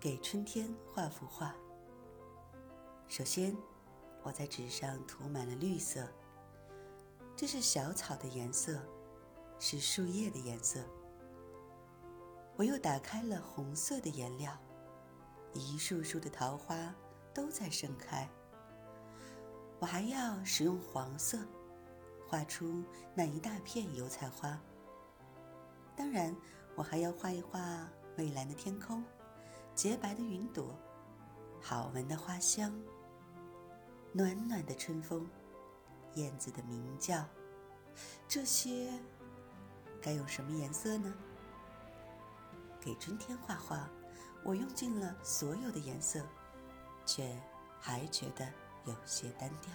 [0.00, 1.54] 给春天画幅画。
[3.06, 3.54] 首先，
[4.22, 6.08] 我在纸上涂满了绿色，
[7.36, 8.80] 这是小草的颜色，
[9.58, 10.80] 是树叶的颜色。
[12.56, 14.58] 我又打开了红色的颜料，
[15.52, 16.94] 一束束的桃花
[17.34, 18.26] 都在盛开。
[19.78, 21.38] 我还要使用黄色，
[22.26, 22.82] 画出
[23.14, 24.58] 那一大片油菜花。
[25.94, 26.34] 当然，
[26.74, 27.86] 我还要画一画
[28.16, 29.04] 蔚蓝的天空，
[29.80, 30.78] 洁白的云朵，
[31.58, 32.70] 好闻的花香。
[34.12, 35.26] 暖暖的春风，
[36.16, 37.24] 燕子的鸣叫，
[38.28, 38.92] 这些
[39.98, 41.10] 该用什么颜色呢？
[42.78, 43.88] 给春天画画，
[44.44, 46.26] 我用尽了所有的颜色，
[47.06, 47.34] 却
[47.80, 48.46] 还觉得
[48.84, 49.72] 有些单调。